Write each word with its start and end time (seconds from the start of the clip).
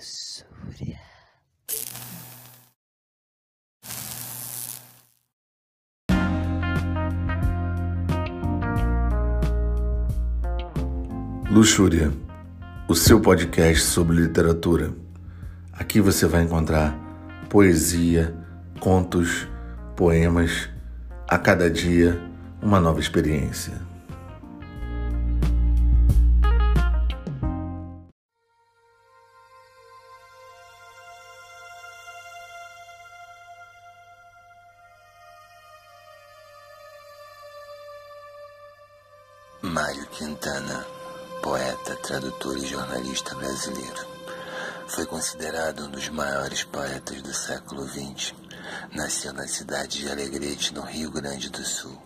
Luxúria. 0.00 0.98
Luxúria, 11.50 12.12
o 12.88 12.94
seu 12.94 13.20
podcast 13.20 13.82
sobre 13.84 14.16
literatura. 14.16 14.94
Aqui 15.70 16.00
você 16.00 16.26
vai 16.26 16.44
encontrar 16.44 16.98
poesia, 17.50 18.34
contos, 18.80 19.46
poemas, 19.94 20.70
a 21.28 21.36
cada 21.36 21.68
dia 21.68 22.18
uma 22.62 22.80
nova 22.80 23.00
experiência. 23.00 23.74
Mário 39.70 40.04
Quintana, 40.06 40.84
poeta, 41.40 41.94
tradutor 42.02 42.56
e 42.56 42.66
jornalista 42.66 43.36
brasileiro. 43.36 44.04
Foi 44.88 45.06
considerado 45.06 45.84
um 45.84 45.90
dos 45.92 46.08
maiores 46.08 46.64
poetas 46.64 47.22
do 47.22 47.32
século 47.32 47.86
XX. 47.86 48.34
Nasceu 48.92 49.32
na 49.32 49.46
cidade 49.46 50.00
de 50.00 50.10
Alegrete, 50.10 50.74
no 50.74 50.80
Rio 50.80 51.12
Grande 51.12 51.50
do 51.50 51.64
Sul, 51.64 51.96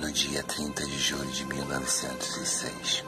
no 0.00 0.10
dia 0.10 0.42
30 0.42 0.84
de 0.84 0.98
julho 0.98 1.30
de 1.30 1.44
1906. 1.44 3.04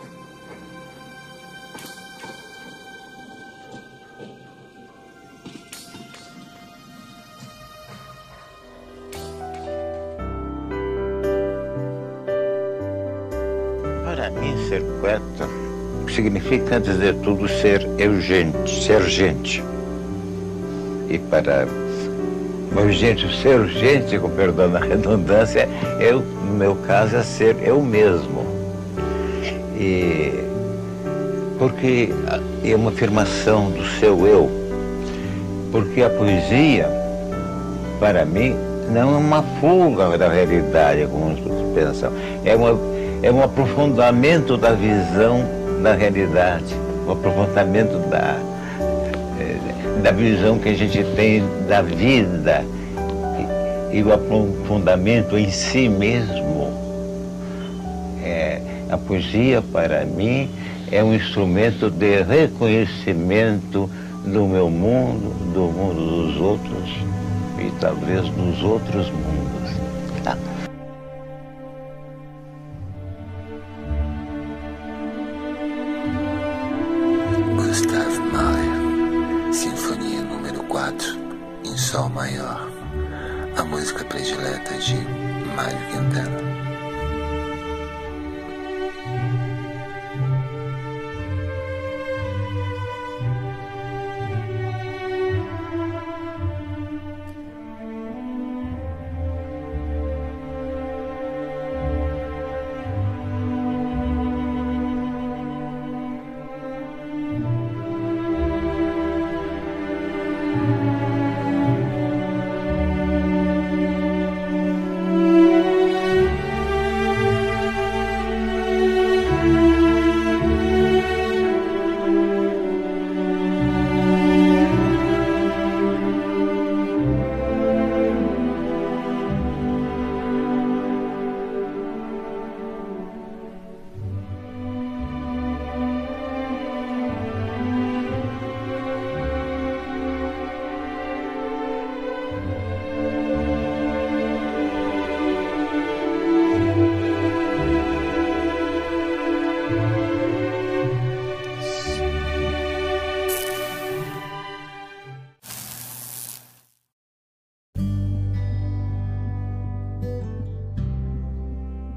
Mim, 14.44 14.68
ser 14.68 14.82
poeta 15.00 15.48
significa, 16.12 16.76
antes 16.76 16.98
de 16.98 17.12
tudo, 17.14 17.48
ser 17.48 17.88
eu 17.98 18.20
gente, 18.20 18.84
ser 18.84 19.02
gente. 19.04 19.62
E 21.08 21.18
para 21.18 21.66
meu 22.72 22.90
gente, 22.92 23.26
ser 23.40 23.66
gente, 23.68 24.18
com 24.18 24.28
perdão 24.30 24.70
da 24.70 24.80
redundância, 24.80 25.68
eu, 26.00 26.20
no 26.20 26.54
meu 26.54 26.74
caso, 26.86 27.16
é 27.16 27.22
ser 27.22 27.56
eu 27.62 27.80
mesmo. 27.80 28.44
E 29.76 30.44
porque 31.58 32.10
é 32.64 32.74
uma 32.74 32.90
afirmação 32.90 33.70
do 33.70 33.84
seu 33.98 34.26
eu. 34.26 34.50
Porque 35.70 36.02
a 36.02 36.10
poesia, 36.10 36.88
para 37.98 38.24
mim, 38.24 38.54
não 38.90 39.14
é 39.14 39.18
uma 39.18 39.42
fuga 39.60 40.16
da 40.18 40.28
realidade, 40.28 41.06
como 41.06 41.26
muitos 41.26 41.74
pensam. 41.74 42.12
É 42.44 42.54
uma 42.54 42.78
é 43.24 43.32
um 43.32 43.42
aprofundamento 43.42 44.54
da 44.58 44.72
visão 44.72 45.42
da 45.82 45.94
realidade, 45.94 46.74
um 47.06 47.12
aprofundamento 47.12 47.98
da, 48.10 48.36
eh, 49.40 50.02
da 50.02 50.12
visão 50.12 50.58
que 50.58 50.68
a 50.68 50.74
gente 50.74 51.02
tem 51.16 51.42
da 51.66 51.80
vida 51.80 52.62
e, 53.90 54.02
o 54.02 54.12
aprofundamento 54.12 55.38
em 55.38 55.50
si 55.50 55.88
mesmo. 55.88 56.70
É, 58.22 58.60
a 58.90 58.98
poesia, 58.98 59.62
para 59.72 60.04
mim, 60.04 60.50
é 60.92 61.02
um 61.02 61.14
instrumento 61.14 61.90
de 61.90 62.22
reconhecimento 62.24 63.88
do 64.22 64.46
meu 64.46 64.68
mundo, 64.68 65.32
do 65.54 65.72
mundo 65.72 66.26
dos 66.26 66.40
outros 66.42 66.90
e 67.58 67.70
talvez 67.80 68.28
dos 68.28 68.62
outros 68.62 69.10
mundos. 69.10 70.53
Sinfonia 79.64 80.20
número 80.20 80.62
4, 80.64 81.18
em 81.64 81.74
Sol 81.78 82.10
Maior, 82.10 82.70
a 83.56 83.64
música 83.64 84.04
predileta 84.04 84.74
de 84.74 84.96
Mário 85.56 85.78
Quintana. 85.90 86.53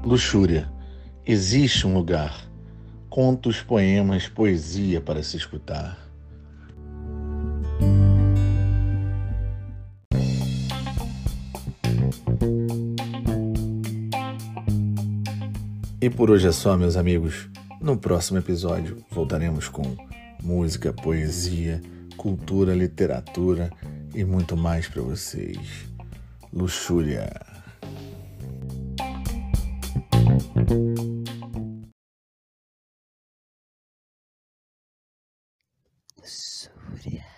Luxúria. 0.08 0.66
Existe 1.26 1.86
um 1.86 1.92
lugar. 1.92 2.34
Contos, 3.10 3.60
poemas, 3.60 4.26
poesia 4.26 5.02
para 5.02 5.22
se 5.22 5.36
escutar. 5.36 5.98
E 16.00 16.08
por 16.08 16.30
hoje 16.30 16.48
é 16.48 16.52
só, 16.52 16.74
meus 16.74 16.96
amigos. 16.96 17.50
No 17.78 17.98
próximo 17.98 18.38
episódio 18.38 19.04
voltaremos 19.10 19.68
com 19.68 19.94
música, 20.42 20.90
poesia, 20.90 21.82
cultura, 22.16 22.74
literatura 22.74 23.70
e 24.14 24.24
muito 24.24 24.56
mais 24.56 24.88
para 24.88 25.02
vocês. 25.02 25.86
Luxúria. 26.50 27.47
Luxúria. 36.18 37.37